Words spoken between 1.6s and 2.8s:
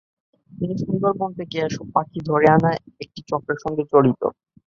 এসব পাখি ধরে আনা